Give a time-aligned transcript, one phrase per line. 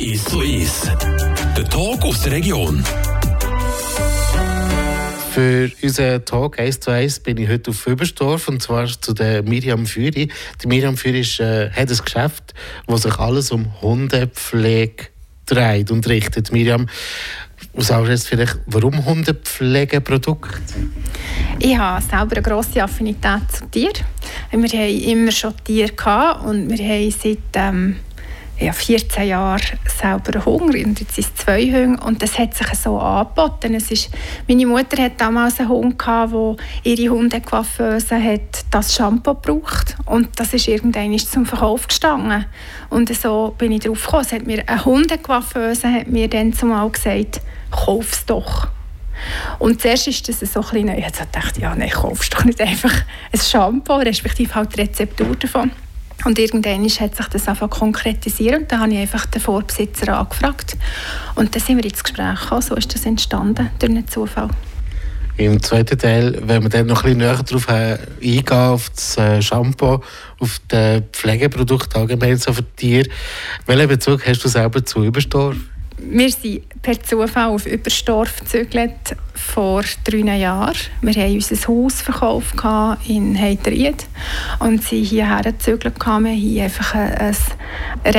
[0.00, 0.90] Ist ist.
[1.54, 2.82] Der Talk aus der Region.
[5.32, 9.42] Für unseren Talk 1 zu 1 bin ich heute auf Überstorf und zwar zu der
[9.42, 10.30] Miriam Führi.
[10.62, 12.54] Die Miriam Führi ist, äh, hat ein Geschäft,
[12.86, 15.08] wo sich alles um Hundepflege
[15.44, 16.52] dreht und richtet.
[16.52, 16.88] Miriam,
[17.82, 20.58] sagst jetzt vielleicht, warum Hundepflegeprodukte?
[21.58, 24.04] Ich habe selber eine grosse Affinität zu Tieren.
[24.50, 27.96] Wir haben immer schon Tiere gehabt und wir haben seit ähm,
[28.60, 32.68] ja, 14 Jahren selber Hunger und jetzt sind es zwei Hunde und das hat sich
[32.74, 33.74] so angeboten.
[33.74, 34.10] Es ist,
[34.46, 40.28] meine Mutter hat damals einen Hund gehabt, wo ihre Hundecoiffeuse hat das Shampoo gebraucht und
[40.36, 42.44] das ist irgendwann zum Verkauf gestanden
[42.90, 44.24] und so bin ich drauf gekommen.
[44.24, 48.68] Es hat mir eine Hundecoiffeuse hat mir dann zumal gesagt, kauf es doch.
[49.58, 50.98] Und zuerst ist das so ein bisschen.
[50.98, 52.92] Ich dachte, ja, nein, kaufst doch nicht einfach
[53.32, 55.70] ein Shampoo, respektive halt die Rezeptur davon.
[56.24, 60.76] Und irgendwann hat sich das einfach konkretisiert und dann habe ich einfach den Vorbesitzer angefragt.
[61.34, 64.48] Und dann sind wir ins Gespräch gekommen, so ist das entstanden, durch einen Zufall.
[65.38, 69.16] Im zweiten Teil, wenn wir dann noch ein bisschen näher darauf äh, eingehen, auf das
[69.16, 70.02] äh, Shampoo,
[70.38, 73.08] auf das Pflegeprodukt allgemein so für Tiere,
[73.64, 75.56] welchen Bezug hast du selber zu Überstorf?
[76.02, 80.74] Wir sind per Zufall auf Überstorf gezögert vor drei Jahren.
[81.02, 82.54] Wir haben unser Haus verkauft
[83.06, 84.06] in Heiteried
[84.60, 85.96] und sind hierher gezögert.
[85.96, 87.34] Wir konnten hier einfach ein,
[88.04, 88.14] ein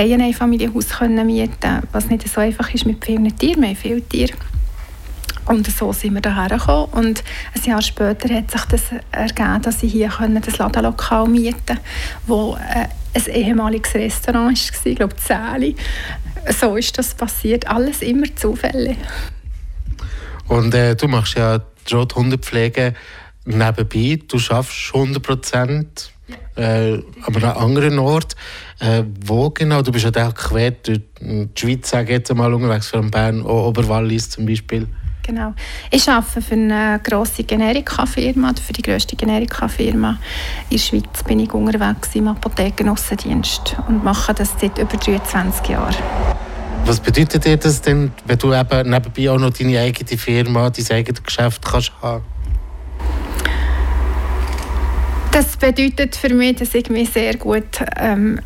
[1.25, 3.61] mieten, was nicht so einfach ist mit vielen Tieren.
[3.61, 4.33] Wir haben viele Tiere.
[5.45, 6.93] Und so sind wir hierher gekommen.
[6.93, 7.23] Und
[7.55, 10.11] ein Jahr später hat sich das ergeben, dass ich hier
[10.45, 11.81] das Ladenlokal mieten konnte,
[12.27, 15.75] wo äh, ein ehemaliges Restaurant war, ich glaube Zähli.
[16.49, 17.67] So ist das passiert.
[17.67, 18.95] Alles immer Zufälle.
[20.47, 22.93] Und äh, du machst ja die Rothundepflege
[23.45, 24.19] nebenbei.
[24.27, 26.11] Du schaffst 100 Prozent,
[26.55, 28.35] äh, aber an anderen Ort.
[28.79, 29.81] Äh, wo genau?
[29.81, 34.29] Du bist ja auch quer durch die Schweiz, sage jetzt einmal, unterwegs von Bern, Oberwallis
[34.29, 34.87] zum Beispiel.
[35.23, 35.53] Genau.
[35.91, 40.17] Ich arbeite für eine grosse Generika-Firma, für die grösste Generika-Firma.
[40.69, 45.95] In der Schweiz bin ich unterwegs im Apothekenaußendienst und mache das seit über 23 Jahren.
[46.85, 50.97] Was bedeutet dir das denn, wenn du eben nebenbei auch noch deine eigene Firma, dein
[50.97, 52.23] eigenes Geschäft kannst haben?
[55.31, 58.41] Das bedeutet für mich, dass ich mich sehr gut ähm,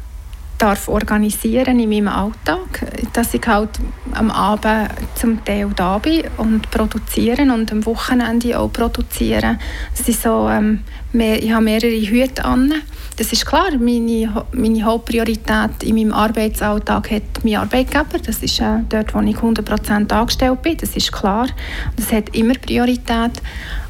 [0.58, 3.72] darf organisieren in meinem Alltag, dass ich halt
[4.14, 9.60] am Abend zum Teil da bin und produzieren und am Wochenende auch produzieren.
[9.98, 10.82] Das ist so, ähm,
[11.12, 12.74] mehr, ich habe mehrere Hüte an.
[13.18, 18.20] Das ist klar, meine, meine Hauptpriorität in meinem Arbeitsalltag hat mein Arbeitgeber.
[18.22, 20.76] Das ist äh, dort, wo ich 100% angestellt bin.
[20.76, 21.48] Das ist klar.
[21.96, 23.42] Das hat immer Priorität.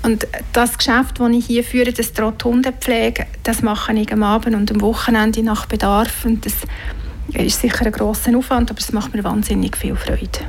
[0.04, 4.72] Und das Geschäft, das ich hier führe, das Trotthundepflege, das mache ich am Abend und
[4.72, 6.24] am Wochenende nach Bedarf.
[6.24, 6.54] Und das
[7.34, 10.40] ist sicher ein grosser Aufwand, aber es macht mir wahnsinnig viel Freude.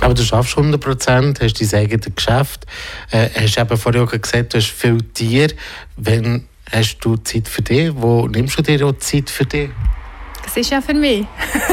[0.00, 2.64] Aber du schaffst 100 Prozent, hast dein eigenes Geschäft,
[3.10, 5.52] äh, hast eben vorher auch gesagt, du hast viele Tiere.
[5.98, 7.92] Wenn hast du Zeit für dich?
[7.94, 9.70] Wo nimmst du dir auch Zeit für dich?
[10.42, 11.26] Das ist ja für mich.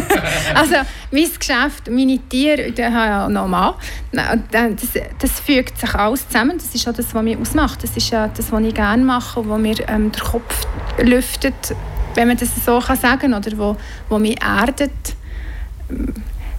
[0.54, 0.76] also
[1.12, 3.74] mein Geschäft, meine Tiere, ich habe ja noch Mann.
[4.12, 4.74] Das,
[5.18, 6.58] das fügt sich alles zusammen.
[6.58, 7.84] Das ist auch das, was mich ausmacht.
[7.84, 10.68] Das ist ja das, was ich gerne mache, wo mir ähm, der Kopf
[11.02, 11.76] lüftet,
[12.16, 13.78] wenn man das so kann sagen kann, oder wo,
[14.10, 14.92] wo mich erdet.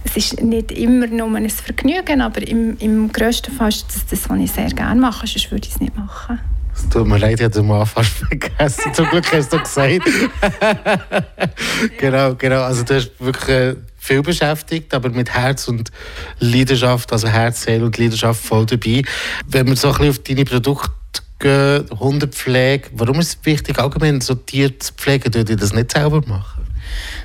[0.03, 4.29] Es ist nicht immer nur ein Vergnügen, aber im, im grössten Fall ist das das,
[4.29, 6.39] was ich sehr gerne mache, sonst würde ich es nicht machen.
[6.83, 8.93] Es tut mir leid, ich habe den fast vergessen.
[8.93, 10.01] Zum Glück hast du gesagt.
[11.99, 12.61] genau, genau.
[12.61, 15.91] Also du hast wirklich äh, viel beschäftigt, aber mit Herz und
[16.39, 19.03] Leidenschaft, also Herz, Seele und Leidenschaft voll dabei.
[19.47, 20.91] Wenn wir so ein bisschen auf deine Produkte
[21.39, 25.31] gehen, Hundepflege, warum ist es wichtig, allgemein so Tiere zu pflegen?
[25.31, 26.65] Dürft ihr das nicht selber machen?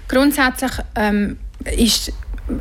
[0.08, 2.12] Grundsätzlich ähm, ist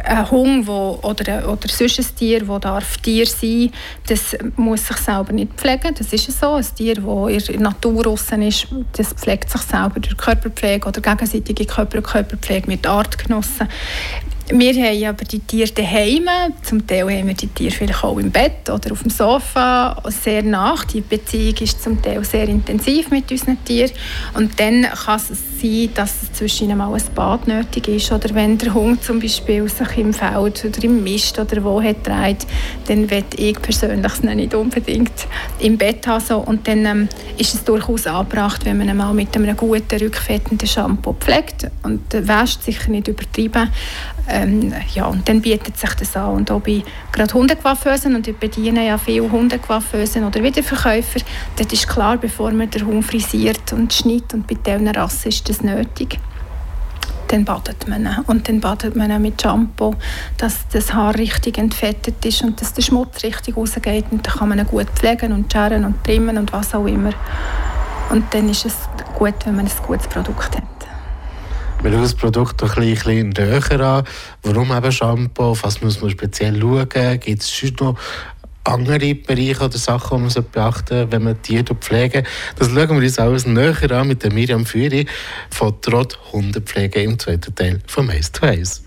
[0.03, 3.71] ein Hund wo, oder, oder sonst ein Tier, das darf Tier sein
[4.07, 5.93] das muss sich selber nicht pflegen.
[5.97, 6.53] Das ist so.
[6.53, 11.01] Ein Tier, das in der Natur draussen ist, das pflegt sich selber durch Körperpflege oder
[11.01, 13.67] gegenseitige Körper Körperpflege mit Artgenossen.
[14.49, 16.27] Wir haben aber die Tiere daheim.
[16.63, 20.43] Zum Teil haben wir die Tiere vielleicht auch im Bett oder auf dem Sofa sehr
[20.43, 20.83] nach.
[20.83, 23.91] Die Beziehung ist zum Teil sehr intensiv mit unseren Tieren.
[24.33, 25.29] Und dann kann es
[25.61, 28.11] sein, dass es zwischen ihnen mal ein Bad nötig ist.
[28.11, 32.05] Oder wenn der Hund zum Beispiel sich im Feld oder im Mist oder wo hat
[32.05, 32.45] dreht,
[32.87, 35.25] dann will ich persönlich es nicht unbedingt
[35.59, 36.43] im Bett haben.
[36.43, 40.67] Und dann ähm, ist es durchaus angebracht, wenn man ihn mal mit einem guten, rückfettenden
[40.67, 41.71] Shampoo pflegt.
[41.83, 43.69] Und äh, wäscht sicher nicht übertrieben.
[44.27, 46.33] Ähm, ja, und dann bietet sich das an.
[46.33, 51.19] Und auch bei gerade Hundecoiffeusen, und ich bediene ja viele Hundecoiffeusen oder Wiederverkäufer,
[51.57, 55.49] dort ist klar, bevor man den Hund frisiert und schneidet, und bei diesen Rassen ist
[55.49, 56.19] das nötig,
[57.27, 58.15] dann badet man ihn.
[58.27, 59.95] Und dann badet man ihn mit Shampoo,
[60.37, 64.05] dass das Haar richtig entfettet ist und dass der Schmutz richtig rausgeht.
[64.11, 67.11] Und dann kann man ihn gut pflegen und scheren und trimmen und was auch immer.
[68.09, 68.75] Und dann ist es
[69.17, 70.72] gut, wenn man ein gutes Produkt hat.
[71.83, 74.05] Wir schauen das Produkt noch ein bisschen näher an.
[74.41, 75.43] Warum eben Shampoo?
[75.43, 76.87] Auf was muss man speziell schauen?
[77.19, 77.99] Gibt es sonst noch
[78.63, 82.25] andere Bereiche oder Sachen, die man beachten sollte, wenn man Tiere pflegen
[82.57, 85.07] Das schauen wir uns alles näher an mit der Miriam Führi
[85.49, 88.81] von Trott Hundepflege im zweiten Teil von «Eis to Eis».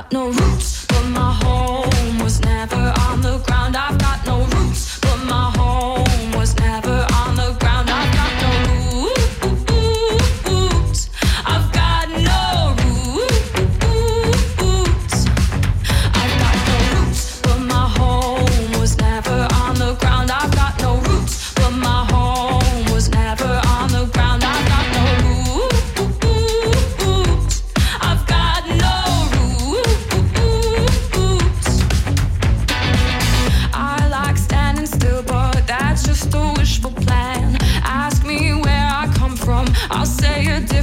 [0.00, 0.79] got no roots.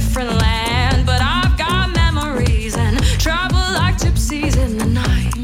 [0.00, 5.34] different land, but I've got memories and travel like gypsies in the night.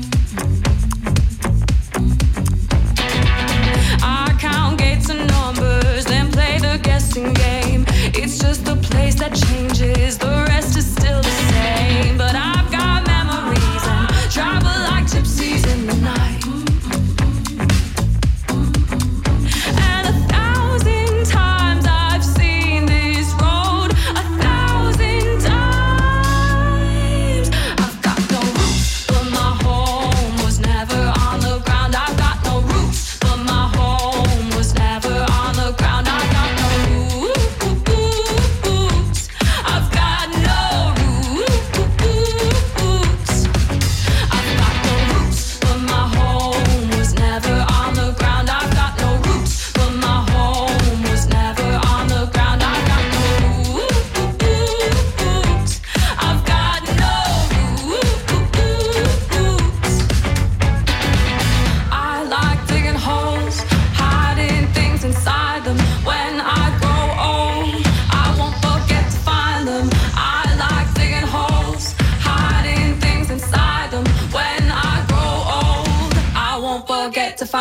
[4.01, 7.85] I count gates and numbers, then play the guessing game.
[8.21, 9.94] It's just the place that changes.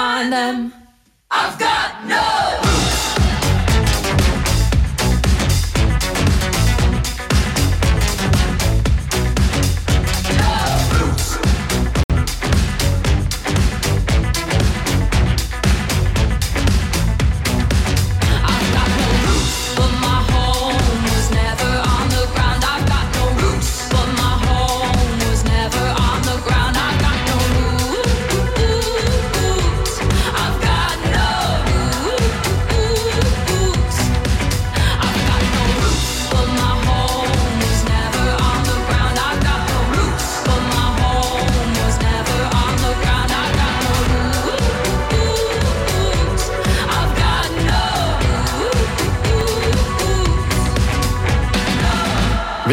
[0.03, 0.73] on them.
[1.31, 2.22] I've got no.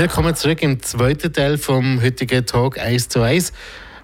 [0.00, 3.52] Willkommen zurück im zweiten Teil vom heutigen Talk 1 zu 1.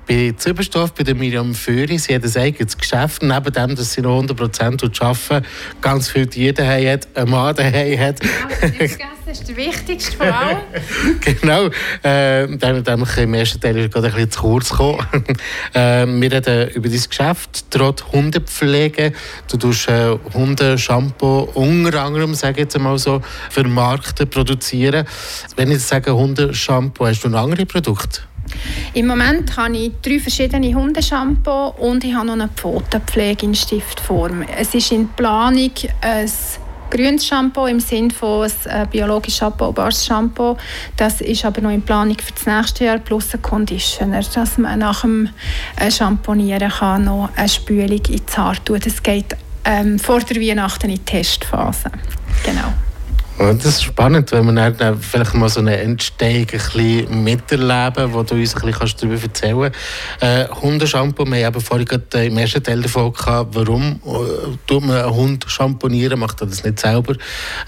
[0.08, 4.02] Bei Züberstoff, bei der Miriam Führi, sie hat ein eigenes Geschäft, neben dem, dass sie
[4.02, 5.46] noch 100% arbeiten,
[5.80, 8.20] ganz viel Tiere daheim hat, einen Mann daheim hat.
[9.26, 10.58] das ist der wichtigste von allem.
[11.40, 11.66] genau,
[12.04, 15.04] äh, dann, dann im ersten Teil ist gerade ein bisschen zu kurz gekommen.
[15.75, 19.12] äh, wir reden über dein Geschäft, trotz Hundepflege.
[19.50, 25.04] Du tust äh, Hundeshampoo unter anderem, sage ich jetzt mal so, für Markten produzieren.
[25.56, 28.20] Wenn ich sage Hundeshampoo, hast du noch andere Produkte?
[28.94, 34.42] Im Moment habe ich drei verschiedene Hundeshampoo und ich habe noch eine Pfotenpflege in Stiftform.
[34.58, 36.30] Es ist in Planung ein
[36.90, 40.56] grünes Shampoo im Sinne von ein äh, biologisch abbaubares Shampoo.
[40.96, 44.78] Das ist aber noch in Planung für das nächste Jahr plus ein Conditioner, dass man
[44.78, 45.28] nach dem
[45.78, 48.80] äh, Shampoonieren kann noch eine Spülung ins Haar tun.
[48.82, 51.90] Das geht ähm, vor der Weihnachten in die Testphase.
[52.44, 52.72] Genau.
[53.38, 58.23] Das ist spannend, wenn wir dann vielleicht mal so eine Entstehung ein bisschen miterleben, wo
[58.23, 59.73] du uns ein bisschen darüber erzählen
[60.19, 60.23] kannst.
[60.23, 64.97] Äh, Hundeshampoo, wir haben vorhin gerade im ersten Teil davon gehabt, warum äh, tut man
[64.97, 67.14] einen Hund shampoonieren, macht er das nicht selber.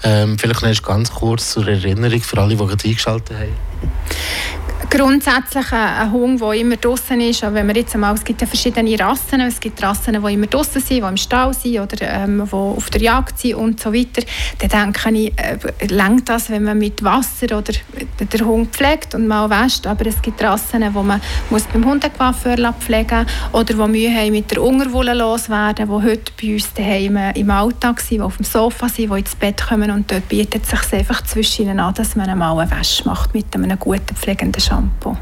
[0.03, 4.58] Ähm, vielleicht noch ganz kurz zur Erinnerung für alle, die gerade eingeschaltet haben
[4.89, 7.43] grundsätzlich ein Hund, der immer draußen ist.
[7.43, 9.39] Aber wenn wir jetzt einmal, es gibt ja verschiedene Rassen.
[9.41, 12.89] Es gibt Rassen, die immer draußen sind, die im Stall sind oder ähm, die auf
[12.89, 14.23] der Jagd sind und so weiter.
[14.57, 17.73] Dann denke ich, äh, längt das, wenn man mit Wasser oder
[18.19, 19.85] den Hund pflegt und mal wäscht.
[19.85, 24.49] Aber es gibt Rassen, die man muss beim Hundecoiffeur pflegen oder die Mühe haben mit
[24.49, 28.89] der Unterwolle loswerden, die heute bei uns daheim im Alltag sind, die auf dem Sofa
[28.89, 32.15] sind, die ins Bett kommen und dort bietet es sich einfach zwischen ihnen an, dass
[32.15, 34.78] man mal eine Wäsche macht mit einem guten pflegenden Shampoo.
[34.79, 35.17] Shampoo.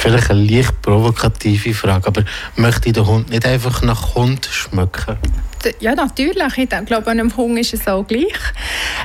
[0.00, 2.24] Vielleicht eine leicht provokative Frage, aber
[2.56, 5.18] möchte der Hund nicht einfach nach Hund schmecken?
[5.80, 6.56] ja, natürlich.
[6.56, 8.32] Ich glaube, einem Hund ist es auch gleich.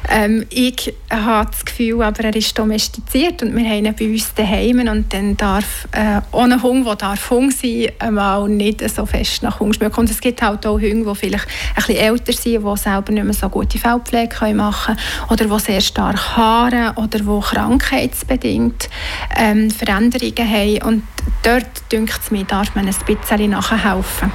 [0.09, 4.33] Ähm, ich habe das Gefühl, aber er ist domestiziert und wir haben ihn bei uns
[4.33, 9.43] daheim und dann darf äh, ohne Hund, der darf Hund sein, einmal nicht so fest
[9.43, 9.99] nach Hund schmecken.
[9.99, 13.23] Und es gibt halt auch Hunde, die vielleicht ein bisschen älter sind, die selber nicht
[13.23, 18.89] mehr so gute Fellpflege machen können oder die sehr stark haaren oder die krankheitsbedingt
[19.35, 20.84] ähm, Veränderungen haben.
[20.85, 21.01] Und
[21.41, 24.31] dort, denkt es mir, darf man ein bisschen nachhelfen.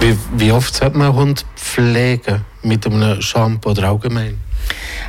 [0.00, 2.42] Wie, wie oft sollte man einen Hund pflegen?
[2.62, 4.38] Mit einem Shampoo oder allgemein?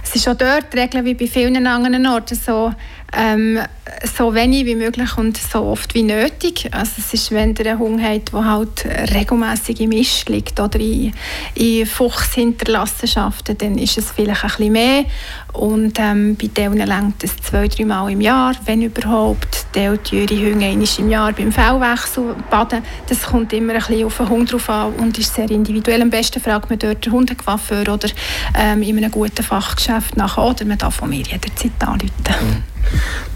[0.04, 2.74] Es ist auch dort die Regel wie bei vielen anderen Orten so,
[3.16, 3.60] ähm,
[4.16, 6.70] so wenig wie möglich und so oft wie nötig.
[6.72, 10.80] Also es ist, wenn ihr einen Hund habt, der halt regelmäßig im Mist liegt oder
[10.80, 11.13] in,
[11.56, 15.06] in Fuchshinterlassenschaften, dann ist es vielleicht ein bisschen mehr.
[15.54, 19.66] Und ähm, bei denen längt es zwei, drei Mal im Jahr, wenn überhaupt.
[19.75, 22.84] Ihre Hunde einmal im Jahr beim Fellwechsel baden.
[23.08, 26.01] Das kommt immer ein bisschen auf den Hund drauf an und ist sehr individuell.
[26.01, 28.10] Am besten fragt man dort den Hundecoiffeur oder
[28.58, 32.12] ähm, in einem guten Fachgeschäft nach oder man darf von mir jederzeit anrufen.
[32.28, 32.78] Mhm.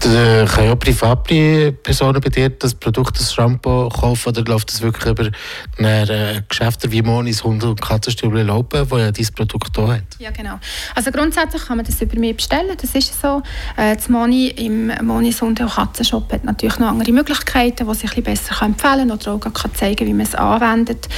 [0.00, 5.06] Da können ja Privatpersonen bei dir das Produkt, das Shampoo kaufen oder läuft das wirklich
[5.06, 5.30] über
[5.78, 10.02] eine Geschäfte wie Monis Hund- und Katzenstübli Laupen, wo ja dieses Produkt auch hat?
[10.18, 10.58] Ja, genau.
[10.94, 13.42] Also grundsätzlich kann man das über mich bestellen, das ist so.
[13.76, 18.22] Äh, das Moni im Monis Hund- und Katzenshop hat natürlich noch andere Möglichkeiten, die sich
[18.22, 21.08] besser empfehlen oder auch kann zeigen wie man es anwendet.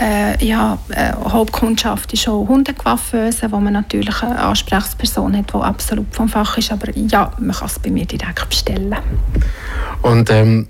[0.00, 6.12] Äh, ja, äh, Hauptkundschaft ist auch Hundecoiffeuse, wo man natürlich eine Ansprechperson hat, die absolut
[6.12, 8.94] vom Fach ist, aber ja, man kann es bei mir direkt bestellen.
[10.02, 10.68] Und ähm,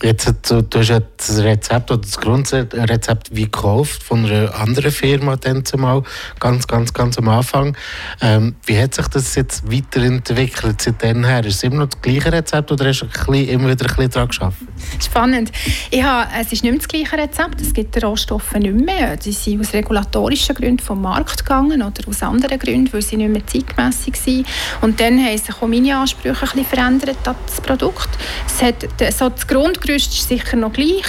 [0.00, 4.92] Jetzt, du, du hast ja das Rezept oder das Grundrezept wie gekauft von einer anderen
[4.92, 6.04] Firma dann zumal,
[6.38, 7.76] ganz, ganz, ganz am Anfang.
[8.20, 11.44] Ähm, wie hat sich das jetzt weiterentwickelt seitdem her?
[11.44, 14.10] Ist es immer noch das gleiche Rezept oder hast du bisschen, immer wieder ein bisschen
[14.10, 14.58] daran geschafft?
[15.02, 15.50] Spannend.
[15.90, 19.16] Ich habe, es ist nicht mehr das gleiche Rezept, es gibt Rohstoffe nicht mehr.
[19.20, 23.30] Sie sind aus regulatorischen Gründen vom Markt gegangen oder aus anderen Gründen, weil sie nicht
[23.30, 24.46] mehr zeitgemässig sind.
[24.80, 28.10] Und dann haben sich auch meine Ansprüche ein bisschen verändert an das Produkt.
[28.46, 31.06] Es hat so das Grund Grundgerüst ist sicher noch gleich.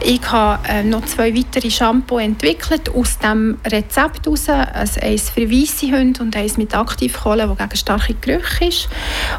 [0.00, 4.48] Ich habe äh, noch zwei weitere Shampoo entwickelt aus dem Rezept heraus.
[4.48, 8.88] Also eins für weiße Hunde und eins mit Aktivkohle, das gegen starke Gerüche ist.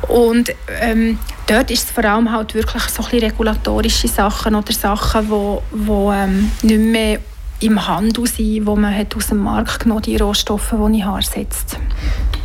[0.10, 1.18] Und ähm,
[1.48, 5.64] dort ist es vor allem halt wirklich so ein regulatorische Sachen oder Sachen, die wo,
[5.72, 7.20] wo, ähm, nicht mehr
[7.62, 11.78] im Handel sind, wo man hat aus dem Markt genommen die Rohstoffe, die ich ersetzt.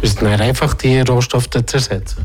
[0.01, 2.25] Ist es einfach, die Rohstoffe zu ersetzen?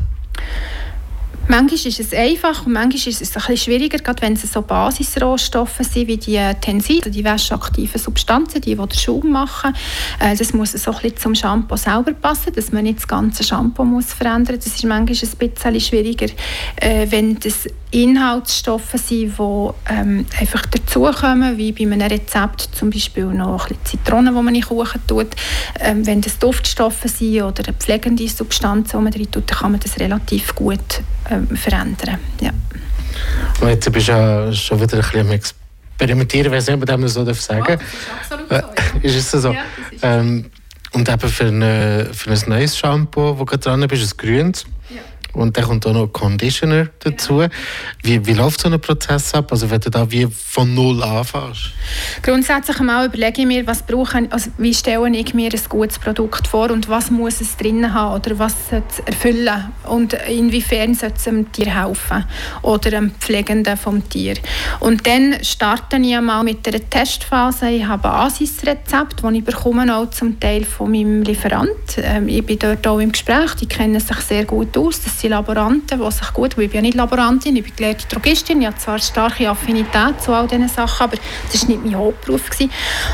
[1.52, 5.80] Manchmal ist es einfach und manchmal ist es bisschen schwieriger, gerade wenn es so Basisrohstoffe
[5.80, 9.74] sind wie die Tensil, die wäschaktiven Substanzen, die, die den Schaum machen.
[10.18, 13.44] Äh, das muss so ein bisschen zum Shampoo selber passen, dass man nicht das ganze
[13.44, 14.64] Shampoo muss verändern muss.
[14.64, 16.32] Das ist manchmal ein bisschen schwieriger,
[16.76, 23.26] äh, wenn das Inhaltsstoffe sind, die ähm, einfach dazukommen, wie bei einem Rezept zum Beispiel
[23.26, 25.28] noch ein bisschen Zitronen, die man in Kuchen tut.
[25.78, 29.80] Ähm, wenn das Duftstoffe sind oder pflegende Substanzen, die man drin tut, dann kann man
[29.80, 32.18] das relativ gut ähm, verändern.
[32.40, 32.50] Ja.
[33.60, 37.02] Und jetzt bist du ja schon wieder ein bisschen am Experimentieren, weiß nicht, ob man
[37.02, 37.68] das so sagen darf.
[37.68, 38.54] Ja, das ist absolut so.
[38.54, 39.52] Äh, ist es so?
[39.52, 39.64] Ja,
[40.02, 40.50] ähm,
[40.92, 44.64] und eben für, eine, für ein neues Shampoo, das du dran bist, ein grünes.
[44.90, 45.00] Ja.
[45.34, 47.44] Und dann kommt auch noch Conditioner dazu.
[48.02, 49.50] Wie, wie läuft so ein Prozess ab?
[49.50, 51.72] Also wenn du da wie von null anfängst?
[52.22, 56.46] Grundsätzlich einmal überlege ich mir, was brauche also wie stelle ich mir ein gutes Produkt
[56.46, 61.12] vor und was muss es drin haben oder was soll es erfüllen und inwiefern soll
[61.16, 62.24] es dem Tier helfen
[62.62, 64.34] oder dem Pflegenden vom Tier.
[64.80, 67.70] Und dann starte ich einmal mit einer Testphase.
[67.70, 71.70] Ich habe ein Asisrezept, das ich bekomme auch zum Teil von meinem Lieferant.
[71.98, 75.02] Ähm, ich bin dort auch im Gespräch, die kennen sich sehr gut aus.
[75.02, 78.60] Das sind Laboranten, die sich gut, ich bin ja nicht Laborantin, ich bin gelehrte Drogistin,
[78.60, 81.16] ich habe zwar starke Affinität zu all diesen Sachen, aber
[81.50, 82.50] das war nicht mein Hauptberuf.
[82.50, 82.70] Gewesen.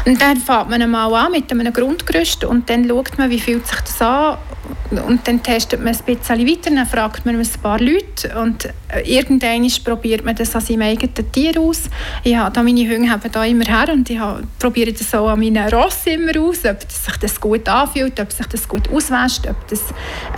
[0.07, 3.67] Und dann fängt man einmal an mit einem Grundgerüst und dann schaut man, wie fühlt
[3.67, 4.39] sich das an
[4.91, 9.01] und dann testet man ein bisschen weiter, dann fragt man ein paar Leute und äh,
[9.05, 11.85] irgendwann probiert man das an seinem eigenen Tier aus.
[12.25, 14.19] Ich habe da meine Hunde haben da immer her und ich
[14.59, 18.47] probiere das auch an meinen Ross immer aus, ob sich das gut anfühlt, ob sich
[18.47, 19.83] das gut auswäscht, ob das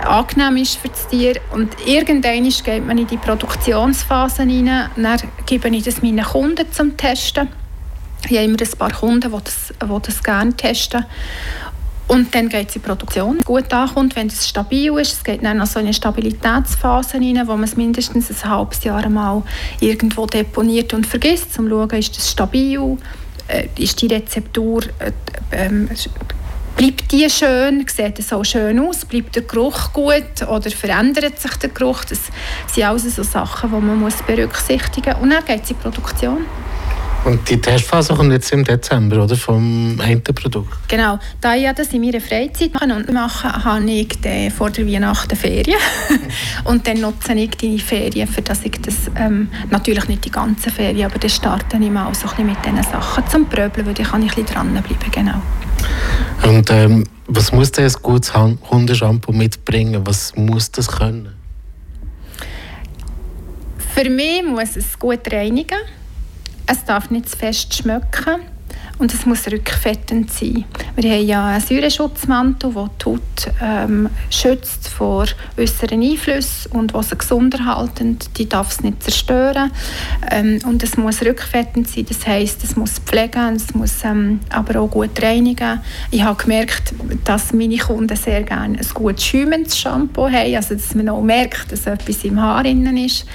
[0.05, 1.35] angenehm ist für das Tier.
[1.53, 6.97] Und irgendwann geht man in die Produktionsphase rein, dann gebe ich das meinen Kunden zum
[6.97, 7.47] Testen.
[8.29, 11.05] Ich habe immer ein paar Kunden, die das, die das gerne testen.
[12.11, 13.37] Und dann geht es in die Produktion.
[13.45, 15.13] Gut ankommt, wenn es stabil ist.
[15.13, 18.83] Es geht dann noch so in eine Stabilitätsphase rein, wo man es mindestens ein halbes
[18.83, 19.43] Jahr mal
[19.79, 22.97] irgendwo deponiert und vergisst, um zu schauen, ist das stabil,
[23.47, 25.13] äh, ist die Rezeptur, äh,
[25.51, 25.87] äh,
[26.75, 31.55] bleibt die schön, sieht es auch schön aus, bleibt der Geruch gut oder verändert sich
[31.55, 32.03] der Geruch.
[32.03, 32.19] Das
[32.67, 35.23] sind alles so Sachen, die man muss berücksichtigen muss.
[35.23, 36.45] Und dann geht es in die Produktion.
[37.23, 39.35] Und die Testphase kommt jetzt im Dezember, oder?
[39.35, 40.75] Vom einen Produkt?
[40.87, 41.19] Genau.
[41.39, 44.17] Da ich das in meiner Freizeit mache, und mache habe ich
[44.51, 45.77] vor der Weihnachten Ferien.
[46.63, 50.71] und dann nutze ich die Ferien, für dass ich das, ähm, natürlich nicht die ganze
[50.71, 54.05] Ferien, aber dann starte ich mal so ein mit diesen Sachen zum Pröbeln, weil dann
[54.07, 55.41] kann ich ein bisschen dranbleiben, genau.
[56.43, 60.01] Und ähm, was muss denn ein gutes Hundeshampoo mitbringen?
[60.05, 61.35] Was muss das können?
[63.93, 65.77] Für mich muss es gut reinigen
[66.71, 68.43] es darf nicht zu fest schmecken
[69.01, 70.63] und es muss rückfettend sein.
[70.95, 75.25] Wir haben ja einen Säureschutzmantel, der die Haut ähm, schützt vor
[75.57, 78.19] äußeren Einflüssen und was sie gesund erhalten.
[78.37, 79.71] Die darf es nicht zerstören.
[80.29, 84.79] Ähm, und es muss rückfettend sein, das heisst, es muss pflegen, es muss ähm, aber
[84.79, 85.79] auch gut reinigen.
[86.11, 86.93] Ich habe gemerkt,
[87.23, 91.71] dass meine Kunden sehr gerne ein gut schäumendes Shampoo haben, also dass man auch merkt,
[91.71, 93.25] dass etwas im Haar innen ist.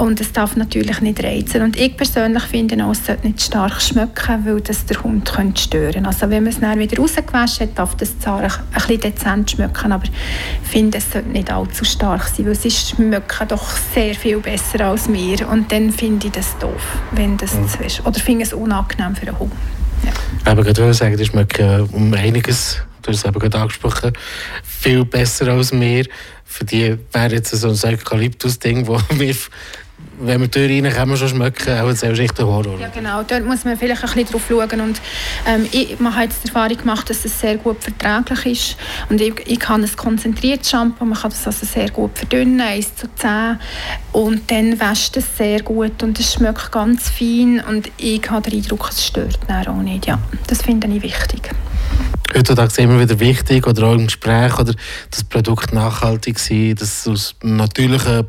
[0.00, 1.60] Und es darf natürlich nicht reizen.
[1.60, 5.60] Und ich persönlich finde auch, es sollte nicht stark schmecken, weil das der Hund könnte
[5.60, 9.50] stören Also wenn man es dann wieder rausgewaschen hat, darf das zwar ein, bisschen dezent
[9.50, 14.14] schmecken, aber ich finde, es sollte nicht allzu stark sein, weil sie schmecken doch sehr
[14.14, 17.68] viel besser als mir und dann finde ich das doof, wenn das mhm.
[17.68, 18.06] zu ist.
[18.06, 19.52] Oder finde es unangenehm für einen Hund.
[20.04, 20.12] Ja.
[20.50, 24.12] Aber ich würde sagen, die schmecken um einiges, du hast es eben gerade angesprochen,
[24.62, 26.06] viel besser als mir.
[26.44, 29.34] Für die wäre jetzt so ein Eukalyptus-Ding, wo wir
[30.24, 32.78] wenn wir Tür rein kann man schon schmecken, aber das ist nicht der Horror.
[32.78, 35.00] Ja genau, dort muss man vielleicht ein bisschen drauf schauen und
[35.46, 38.76] ähm, ich habe jetzt die Erfahrung gemacht, dass es sehr gut verträglich ist
[39.08, 42.96] und ich, ich kann ein konzentriertes Shampoo, man kann das also sehr gut verdünnen, 1
[42.96, 43.58] zu 10
[44.12, 48.60] und dann wäscht es sehr gut und es schmeckt ganz fein und ich habe den
[48.60, 51.50] Eindruck, es stört auch nicht, ja, das finde ich wichtig.
[52.34, 54.72] Heutzutage ist es immer wieder wichtig, oder auch im Gespräch, oder
[55.10, 58.26] das Produkt nachhaltig sein, dass es aus natürlichen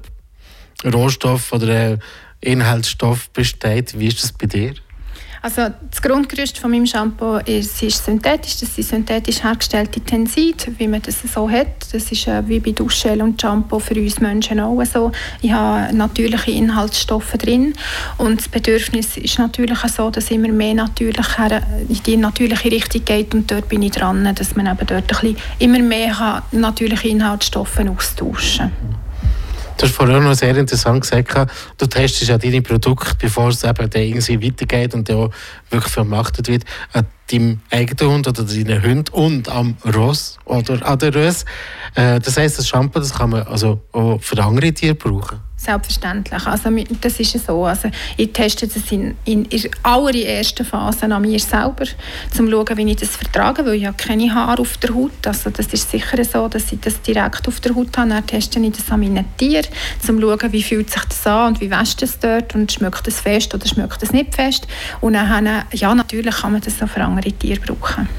[0.85, 1.99] Rohstoff oder
[2.41, 3.97] Inhaltsstoff besteht.
[3.97, 4.73] Wie ist das bei dir?
[5.43, 8.61] Also das Grundgerüst von meinem Shampoo ist, ist synthetisch.
[8.61, 11.67] Das sind synthetisch hergestellte Tensid, wie man das so hat.
[11.91, 15.11] Das ist äh, wie bei Duschgel und Shampoo für uns Menschen auch so.
[15.41, 17.73] Ich habe natürliche Inhaltsstoffe drin
[18.17, 23.03] und das Bedürfnis ist natürlich so, dass immer mehr natürlich her, in die natürliche Richtung
[23.03, 27.09] geht und dort bin ich dran, dass man eben dort ein bisschen immer mehr natürliche
[27.09, 29.02] Inhaltsstoffe austauschen kann.
[29.77, 33.89] Du hast vorhin noch sehr interessant gesagt, du testest ja deine Produkte, bevor es eben
[33.93, 35.29] irgendwie weitergeht und ja
[35.69, 40.99] wirklich vermarktet wird, an deinem eigenen Hund oder deinen Hund und am Ross oder an
[40.99, 41.45] der Ross.
[41.95, 45.39] Äh, das heisst, das Shampoo das kann man also auch für andere Tiere brauchen.
[45.63, 46.45] Selbstverständlich.
[46.45, 47.63] Also, das ist so.
[47.63, 51.85] Also, ich teste das in, in, in allerersten Phase an mir selber,
[52.37, 55.25] um zu schauen, wie ich das vertrage, weil ich habe keine Haare auf der Haut.
[55.25, 58.09] Also, das ist sicher so, dass ich das direkt auf der Haut habe.
[58.09, 59.67] Dann teste ich das an meinen Tieren,
[60.09, 63.07] um zu schauen, wie fühlt sich das an und wie wäscht es dort und schmeckt
[63.07, 64.67] es fest oder schmeckt es nicht fest.
[64.99, 68.09] Und dann, ja, natürlich kann man das auch für andere Tiere brauchen.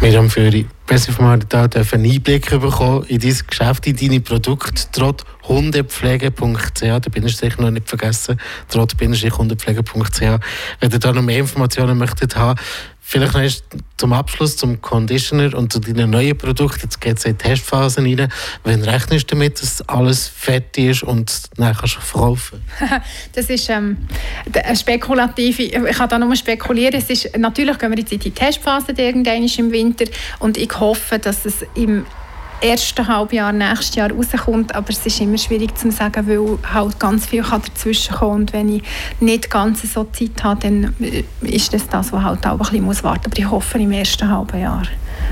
[0.00, 5.24] Wir haben für die Presseformat einen Einblick bekommen in dein Geschäft, in deine Produkte, trotz
[5.46, 10.20] hundepflege.ch, da bin ich sicher noch nicht vergessen, trotz hundepflege.ch.
[10.80, 12.58] Wenn ihr da noch mehr Informationen möchtet haben,
[13.10, 16.82] Vielleicht noch zum Abschluss zum Conditioner und zu deinen neuen Produkten.
[16.82, 18.28] Jetzt geht es in die Testphase rein.
[18.62, 22.62] Wenn rechnest du damit, dass alles fertig ist und dann kannst du verkaufen?
[23.32, 23.96] das ist ähm,
[24.54, 26.94] eine spekulative, ich kann da nur spekulieren.
[26.94, 30.04] Es ist, natürlich gehen wir jetzt in die Testphase irgendwann im Winter
[30.38, 32.06] und ich hoffe, dass es im
[32.62, 37.26] ersten Halbjahr nächstes Jahr rauskommt, aber es ist immer schwierig zu sagen, weil halt ganz
[37.26, 38.82] viel kann dazwischen kommen und wenn ich
[39.20, 42.84] nicht ganz so Zeit habe, dann äh, ist das das, was halt auch ein bisschen
[42.84, 43.32] muss warten muss.
[43.32, 44.82] Aber ich hoffe im ersten halben Jahr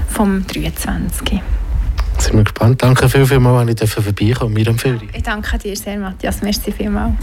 [0.08, 1.40] vom 23.
[2.18, 2.82] Sind wir gespannt.
[2.82, 5.00] Danke viel, viel mal, wenn ich vorbeikommen mir empfehle.
[5.12, 6.42] Ich danke dir sehr, Matthias.
[6.42, 7.14] Merci vielmals.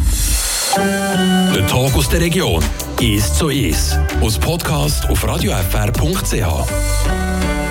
[0.76, 2.64] Der Tag aus der Region
[3.00, 3.98] ist so ist.
[4.22, 7.65] Aus Podcast auf radiofr.ch.